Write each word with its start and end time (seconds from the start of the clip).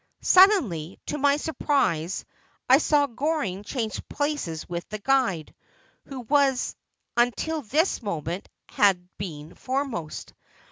Suddenly, 0.23 0.99
to 1.05 1.19
my 1.19 1.37
surprise, 1.37 2.25
I 2.67 2.79
saw 2.79 3.05
Goring 3.05 3.63
change 3.63 4.01
places 4.09 4.67
with 4.67 4.89
the 4.89 4.97
guide, 4.97 5.53
who 6.07 6.25
until 7.15 7.61
this 7.61 8.01
moment 8.01 8.49
had 8.69 9.07
been 9.19 9.53
foremost. 9.53 10.33